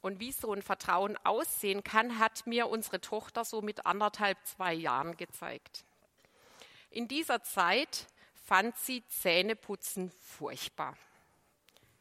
Und 0.02 0.20
wie 0.20 0.32
so 0.32 0.52
ein 0.52 0.62
Vertrauen 0.62 1.18
aussehen 1.24 1.84
kann, 1.84 2.18
hat 2.18 2.48
mir 2.48 2.68
unsere 2.68 3.02
Tochter 3.02 3.46
so 3.46 3.62
mit 3.62 3.86
anderthalb, 3.86 4.38
zwei 4.46 4.74
Jahren 4.74 5.16
gezeigt. 5.16 5.84
In 6.90 7.08
dieser 7.08 7.44
Zeit 7.44 8.08
fand 8.34 8.76
sie 8.78 9.04
Zähneputzen 9.08 10.12
furchtbar. 10.20 10.98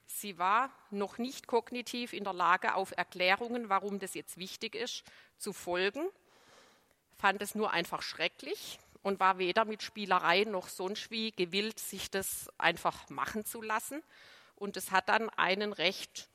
Sie 0.07 0.39
war 0.39 0.71
noch 0.91 1.19
nicht 1.19 1.47
kognitiv 1.47 2.13
in 2.13 2.25
der 2.25 2.33
Lage, 2.33 2.75
auf 2.75 2.93
Erklärungen, 2.97 3.69
warum 3.69 3.99
das 3.99 4.15
jetzt 4.15 4.37
wichtig 4.37 4.75
ist, 4.75 5.05
zu 5.39 5.53
folgen, 5.53 6.09
fand 7.17 7.41
es 7.43 7.55
nur 7.55 7.71
einfach 7.71 8.03
schrecklich 8.03 8.79
und 9.03 9.21
war 9.21 9.39
weder 9.39 9.65
mit 9.65 9.83
Spielerei 9.83 10.45
noch 10.45 10.69
sonst 10.69 11.11
wie 11.11 11.31
gewillt, 11.33 11.79
sich 11.79 12.11
das 12.11 12.51
einfach 12.59 13.09
machen 13.09 13.45
zu 13.45 13.63
lassen. 13.63 14.03
Und 14.57 14.77
es 14.77 14.91
hat 14.91 15.09
dann 15.09 15.31
einen 15.31 15.73
recht 15.73 16.29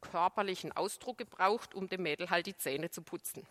körperlichen 0.00 0.72
Ausdruck 0.76 1.18
gebraucht, 1.18 1.74
um 1.74 1.88
dem 1.88 2.02
Mädel 2.02 2.30
halt 2.30 2.46
die 2.46 2.56
Zähne 2.56 2.90
zu 2.90 3.02
putzen. 3.02 3.46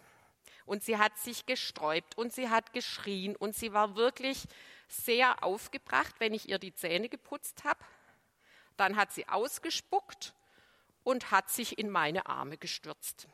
Und 0.65 0.83
sie 0.83 0.97
hat 0.97 1.17
sich 1.17 1.45
gesträubt 1.45 2.17
und 2.17 2.31
sie 2.33 2.49
hat 2.49 2.73
geschrien 2.73 3.35
und 3.35 3.55
sie 3.55 3.73
war 3.73 3.95
wirklich 3.95 4.43
sehr 4.87 5.43
aufgebracht, 5.43 6.15
wenn 6.19 6.33
ich 6.33 6.49
ihr 6.49 6.59
die 6.59 6.73
Zähne 6.73 7.09
geputzt 7.09 7.63
habe. 7.63 7.79
Dann 8.77 8.95
hat 8.95 9.11
sie 9.11 9.27
ausgespuckt 9.27 10.33
und 11.03 11.31
hat 11.31 11.49
sich 11.49 11.77
in 11.79 11.89
meine 11.89 12.27
Arme 12.27 12.57
gestürzt 12.57 13.27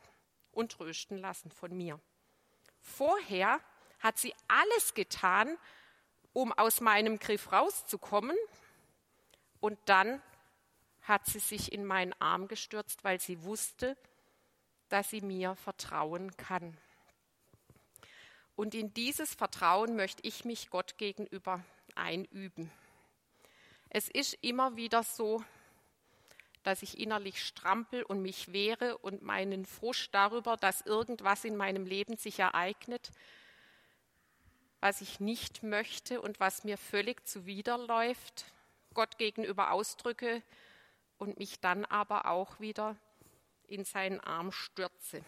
und 0.52 0.72
trösten 0.72 1.18
lassen 1.18 1.50
von 1.50 1.76
mir. 1.76 2.00
Vorher 2.80 3.60
hat 4.00 4.18
sie 4.18 4.34
alles 4.48 4.94
getan, 4.94 5.58
um 6.32 6.52
aus 6.52 6.80
meinem 6.80 7.18
Griff 7.18 7.52
rauszukommen. 7.52 8.36
Und 9.60 9.78
dann 9.86 10.22
hat 11.06 11.26
sie 11.26 11.38
sich 11.38 11.72
in 11.72 11.84
meinen 11.84 12.14
Arm 12.20 12.48
gestürzt, 12.48 13.04
weil 13.04 13.20
sie 13.20 13.44
wusste, 13.44 13.96
dass 14.88 15.10
sie 15.10 15.20
mir 15.20 15.54
vertrauen 15.54 16.36
kann. 16.36 16.76
Und 18.56 18.74
in 18.74 18.92
dieses 18.94 19.34
Vertrauen 19.34 19.96
möchte 19.96 20.26
ich 20.26 20.44
mich 20.44 20.70
Gott 20.70 20.98
gegenüber 20.98 21.62
einüben. 21.94 22.70
Es 23.90 24.08
ist 24.08 24.34
immer 24.40 24.76
wieder 24.76 25.02
so, 25.02 25.44
dass 26.62 26.82
ich 26.82 26.98
innerlich 26.98 27.44
strampel 27.44 28.02
und 28.02 28.22
mich 28.22 28.52
wehre 28.52 28.98
und 28.98 29.22
meinen 29.22 29.64
Frust 29.64 30.12
darüber, 30.12 30.56
dass 30.56 30.80
irgendwas 30.80 31.44
in 31.44 31.54
meinem 31.54 31.86
Leben 31.86 32.16
sich 32.16 32.40
ereignet, 32.40 33.12
was 34.80 35.00
ich 35.00 35.20
nicht 35.20 35.62
möchte 35.62 36.20
und 36.20 36.40
was 36.40 36.64
mir 36.64 36.76
völlig 36.76 37.24
zuwiderläuft, 37.26 38.46
Gott 38.94 39.18
gegenüber 39.18 39.70
ausdrücke 39.70 40.42
und 41.18 41.38
mich 41.38 41.60
dann 41.60 41.84
aber 41.84 42.26
auch 42.26 42.60
wieder 42.60 42.96
in 43.68 43.84
seinen 43.84 44.20
Arm 44.20 44.52
stürze. 44.52 45.24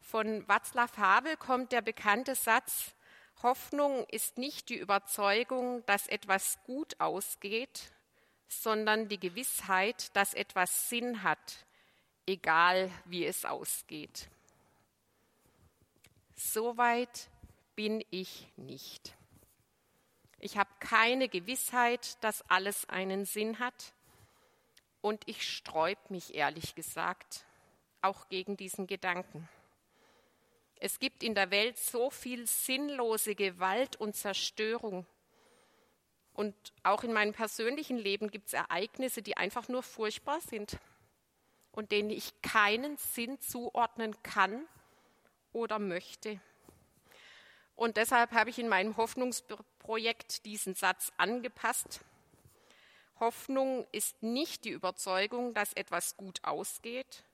Von 0.00 0.46
Václav 0.46 0.96
Havel 0.96 1.36
kommt 1.36 1.72
der 1.72 1.82
bekannte 1.82 2.34
Satz, 2.34 2.94
Hoffnung 3.42 4.06
ist 4.08 4.38
nicht 4.38 4.70
die 4.70 4.78
Überzeugung, 4.78 5.84
dass 5.86 6.06
etwas 6.06 6.58
gut 6.64 6.98
ausgeht, 7.00 7.92
sondern 8.48 9.08
die 9.08 9.20
Gewissheit, 9.20 10.16
dass 10.16 10.32
etwas 10.32 10.88
Sinn 10.88 11.22
hat, 11.22 11.66
egal 12.26 12.90
wie 13.04 13.26
es 13.26 13.44
ausgeht. 13.44 14.28
Soweit 16.34 17.28
bin 17.74 18.04
ich 18.10 18.48
nicht. 18.56 19.15
Ich 20.38 20.58
habe 20.58 20.70
keine 20.80 21.28
Gewissheit, 21.28 22.22
dass 22.22 22.42
alles 22.50 22.88
einen 22.88 23.24
Sinn 23.24 23.58
hat 23.58 23.94
und 25.00 25.22
ich 25.26 25.48
sträub 25.48 26.10
mich 26.10 26.34
ehrlich 26.34 26.74
gesagt 26.74 27.44
auch 28.02 28.28
gegen 28.28 28.56
diesen 28.56 28.86
Gedanken. 28.86 29.48
Es 30.78 30.98
gibt 30.98 31.22
in 31.22 31.34
der 31.34 31.50
Welt 31.50 31.78
so 31.78 32.10
viel 32.10 32.46
sinnlose 32.46 33.34
Gewalt 33.34 33.96
und 33.96 34.14
Zerstörung. 34.14 35.06
Und 36.34 36.54
auch 36.82 37.02
in 37.02 37.14
meinem 37.14 37.32
persönlichen 37.32 37.96
Leben 37.96 38.30
gibt 38.30 38.48
es 38.48 38.52
Ereignisse, 38.52 39.22
die 39.22 39.38
einfach 39.38 39.68
nur 39.68 39.82
furchtbar 39.82 40.40
sind 40.42 40.78
und 41.72 41.92
denen 41.92 42.10
ich 42.10 42.42
keinen 42.42 42.98
Sinn 42.98 43.40
zuordnen 43.40 44.14
kann 44.22 44.66
oder 45.52 45.78
möchte. 45.78 46.40
Und 47.76 47.98
deshalb 47.98 48.32
habe 48.32 48.50
ich 48.50 48.58
in 48.58 48.68
meinem 48.68 48.96
Hoffnungsprojekt 48.96 50.44
diesen 50.46 50.74
Satz 50.74 51.12
angepasst. 51.18 52.00
Hoffnung 53.20 53.86
ist 53.92 54.22
nicht 54.22 54.64
die 54.64 54.70
Überzeugung, 54.70 55.54
dass 55.54 55.74
etwas 55.74 56.16
gut 56.16 56.42
ausgeht, 56.42 57.24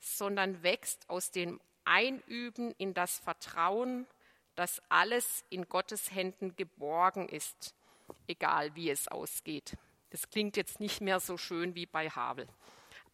sondern 0.00 0.62
wächst 0.62 1.08
aus 1.08 1.30
dem 1.30 1.60
Einüben 1.84 2.72
in 2.78 2.94
das 2.94 3.18
Vertrauen, 3.18 4.06
dass 4.54 4.82
alles 4.88 5.44
in 5.50 5.68
Gottes 5.68 6.10
Händen 6.10 6.56
geborgen 6.56 7.28
ist, 7.28 7.74
egal 8.26 8.74
wie 8.74 8.90
es 8.90 9.08
ausgeht. 9.08 9.76
Das 10.10 10.30
klingt 10.30 10.56
jetzt 10.56 10.80
nicht 10.80 11.00
mehr 11.00 11.20
so 11.20 11.36
schön 11.36 11.74
wie 11.74 11.86
bei 11.86 12.08
Havel, 12.08 12.48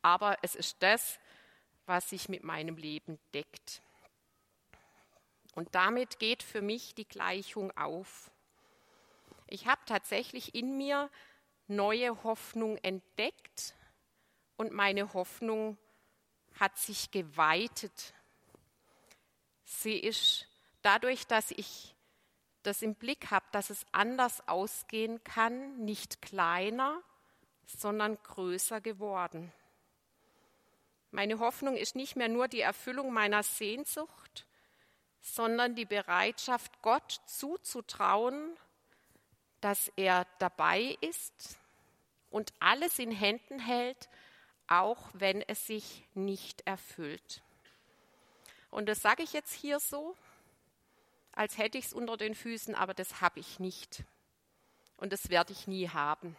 aber 0.01 0.39
es 0.43 0.55
ist 0.55 0.77
das, 0.81 1.19
was 1.87 2.11
sich 2.11 2.29
mit 2.29 2.45
meinem 2.45 2.77
Leben 2.77 3.19
deckt. 3.35 3.83
Und 5.53 5.75
damit 5.75 6.19
geht 6.19 6.43
für 6.43 6.63
mich 6.63 6.95
die 6.95 7.07
Gleichung 7.07 7.77
auf. 7.77 8.31
Ich 9.47 9.67
habe 9.67 9.83
tatsächlich 9.87 10.55
in 10.55 10.79
mir 10.79 11.11
neue 11.69 12.23
Hoffnung 12.25 12.79
entdeckt 12.79 13.75
und 14.57 14.73
meine 14.73 15.13
Hoffnung 15.13 15.77
hat 16.59 16.79
sich 16.79 17.11
geweitet. 17.11 18.15
Sie 19.65 19.99
ist 19.99 20.47
dadurch, 20.83 21.27
dass 21.27 21.51
ich 21.51 21.95
das 22.63 22.83
im 22.83 22.95
Blick 22.95 23.31
habe, 23.31 23.47
dass 23.53 23.71
es 23.71 23.85
anders 23.93 24.47
ausgehen 24.49 25.23
kann, 25.25 25.79
nicht 25.85 26.23
kleiner, 26.23 27.03
sondern 27.67 28.17
größer 28.23 28.81
geworden. 28.81 29.53
Meine 31.11 31.39
Hoffnung 31.41 31.77
ist 31.77 31.97
nicht 31.97 32.17
mehr 32.17 32.29
nur 32.29 32.49
die 32.49 32.61
Erfüllung 32.61 33.13
meiner 33.13 33.43
Sehnsucht, 33.43 34.47
sondern 35.23 35.77
die 35.77 35.85
Bereitschaft, 35.85 36.83
Gott 36.83 37.21
zuzutrauen, 37.27 38.57
dass 39.61 39.91
er 39.97 40.27
dabei 40.41 40.99
ist 41.01 41.59
und 42.31 42.53
alles 42.59 42.99
in 42.99 43.13
Händen 43.13 43.61
hält, 43.61 44.11
auch 44.67 45.09
wenn 45.13 45.41
es 45.43 45.67
sich 45.67 46.05
nicht 46.15 46.67
erfüllt. 46.67 47.43
Und 48.71 48.87
das 48.89 49.01
sage 49.01 49.23
ich 49.23 49.33
jetzt 49.33 49.53
hier 49.53 49.79
so, 49.79 50.17
als 51.31 51.57
hätte 51.57 51.79
ich 51.79 51.87
es 51.87 51.93
unter 51.93 52.17
den 52.17 52.35
Füßen, 52.35 52.75
aber 52.75 52.93
das 52.93 53.21
habe 53.21 53.39
ich 53.39 53.61
nicht. 53.61 54.05
Und 54.97 55.13
das 55.13 55.31
werde 55.31 55.53
ich 55.53 55.67
nie 55.67 55.89
haben. 55.89 56.37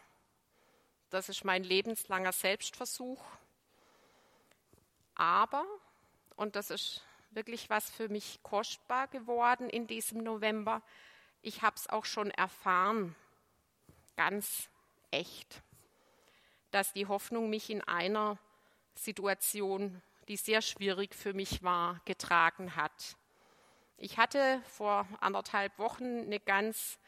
Das 1.10 1.30
ist 1.30 1.46
mein 1.46 1.64
lebenslanger 1.64 2.32
Selbstversuch. 2.32 3.24
Aber, 5.16 5.66
und 6.36 6.56
das 6.56 6.70
ist 6.70 7.04
wirklich 7.36 7.70
was 7.70 7.90
für 7.90 8.10
mich 8.10 8.40
kostbar 8.44 9.08
geworden 9.08 9.70
in 9.70 9.88
diesem 9.88 10.24
November, 10.24 10.82
ich 11.42 11.62
habe 11.62 11.76
es 11.76 11.90
auch 11.90 12.06
schon 12.06 12.32
erfahren, 12.32 13.16
ganz 14.16 14.70
echt, 15.12 15.62
dass 16.72 16.94
die 16.94 17.08
Hoffnung 17.08 17.50
mich 17.50 17.70
in 17.70 17.82
einer 17.82 18.38
Situation, 18.96 20.02
die 20.28 20.38
sehr 20.38 20.62
schwierig 20.62 21.16
für 21.16 21.34
mich 21.34 21.64
war, 21.64 22.00
getragen 22.06 22.76
hat. 22.76 23.18
Ich 23.98 24.18
hatte 24.18 24.62
vor 24.68 25.08
anderthalb 25.20 25.78
Wochen 25.78 26.22
eine 26.22 26.40
ganz 26.40 27.00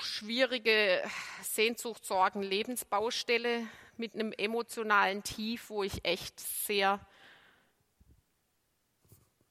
schwierige 0.00 1.02
Sehnsucht, 1.42 2.04
Sorgen, 2.04 2.42
Lebensbaustelle 2.42 3.66
mit 3.96 4.14
einem 4.14 4.32
emotionalen 4.32 5.22
Tief, 5.22 5.70
wo 5.70 5.82
ich 5.82 6.04
echt 6.04 6.38
sehr, 6.38 7.00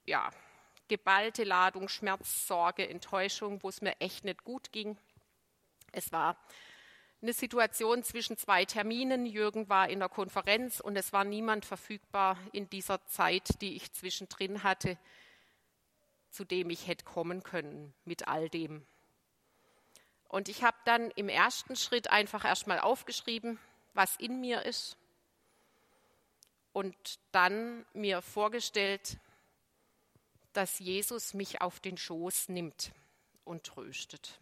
ja, 0.07 0.31
geballte 0.87 1.43
Ladung, 1.43 1.89
Schmerz, 1.89 2.47
Sorge, 2.47 2.89
Enttäuschung, 2.89 3.61
wo 3.61 3.69
es 3.69 3.81
mir 3.81 3.99
echt 3.99 4.23
nicht 4.23 4.43
gut 4.43 4.71
ging. 4.71 4.97
Es 5.91 6.11
war 6.11 6.37
eine 7.21 7.33
Situation 7.33 8.03
zwischen 8.03 8.37
zwei 8.37 8.65
Terminen. 8.65 9.25
Jürgen 9.25 9.69
war 9.69 9.89
in 9.89 9.99
der 9.99 10.09
Konferenz 10.09 10.79
und 10.79 10.95
es 10.95 11.13
war 11.13 11.23
niemand 11.23 11.65
verfügbar 11.65 12.37
in 12.53 12.69
dieser 12.69 13.05
Zeit, 13.05 13.61
die 13.61 13.75
ich 13.75 13.91
zwischendrin 13.93 14.63
hatte, 14.63 14.97
zu 16.29 16.45
dem 16.45 16.69
ich 16.69 16.87
hätte 16.87 17.05
kommen 17.05 17.43
können 17.43 17.93
mit 18.05 18.27
all 18.27 18.49
dem. 18.49 18.85
Und 20.29 20.49
ich 20.49 20.63
habe 20.63 20.77
dann 20.85 21.11
im 21.11 21.29
ersten 21.29 21.75
Schritt 21.75 22.11
einfach 22.11 22.45
erstmal 22.45 22.79
aufgeschrieben, 22.79 23.59
was 23.93 24.15
in 24.17 24.39
mir 24.39 24.63
ist 24.63 24.97
und 26.73 26.95
dann 27.31 27.85
mir 27.93 28.21
vorgestellt, 28.21 29.17
dass 30.57 30.79
Jesus 30.79 31.35
mich 31.35 31.61
auf 31.61 31.79
den 31.79 31.97
Schoß 31.97 32.49
nimmt 32.49 32.91
und 33.43 33.63
tröstet 33.63 34.39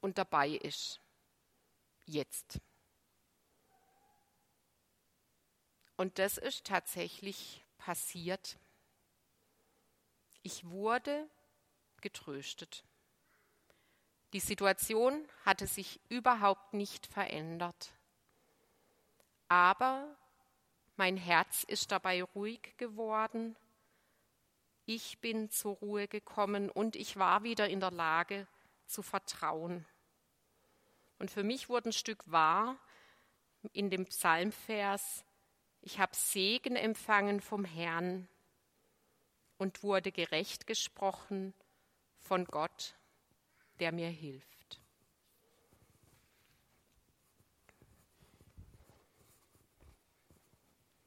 und 0.00 0.16
dabei 0.16 0.48
ist. 0.48 1.02
Jetzt. 2.06 2.58
Und 5.98 6.18
das 6.18 6.38
ist 6.38 6.64
tatsächlich 6.64 7.62
passiert. 7.76 8.56
Ich 10.42 10.64
wurde 10.64 11.28
getröstet. 12.00 12.82
Die 14.32 14.40
Situation 14.40 15.28
hatte 15.44 15.66
sich 15.66 16.00
überhaupt 16.08 16.72
nicht 16.72 17.06
verändert. 17.08 17.92
Aber 19.48 20.16
mein 20.96 21.18
Herz 21.18 21.62
ist 21.64 21.92
dabei 21.92 22.22
ruhig 22.22 22.74
geworden. 22.78 23.54
Ich 24.90 25.18
bin 25.18 25.50
zur 25.50 25.74
Ruhe 25.76 26.08
gekommen 26.08 26.70
und 26.70 26.96
ich 26.96 27.18
war 27.18 27.42
wieder 27.42 27.68
in 27.68 27.78
der 27.78 27.90
Lage 27.90 28.46
zu 28.86 29.02
vertrauen. 29.02 29.84
Und 31.18 31.30
für 31.30 31.42
mich 31.42 31.68
wurde 31.68 31.90
ein 31.90 31.92
Stück 31.92 32.32
wahr 32.32 32.78
in 33.74 33.90
dem 33.90 34.06
Psalmvers, 34.06 35.26
ich 35.82 35.98
habe 35.98 36.16
Segen 36.16 36.74
empfangen 36.74 37.42
vom 37.42 37.66
Herrn 37.66 38.30
und 39.58 39.82
wurde 39.82 40.10
gerecht 40.10 40.66
gesprochen 40.66 41.52
von 42.16 42.46
Gott, 42.46 42.96
der 43.80 43.92
mir 43.92 44.08
hilft. 44.08 44.57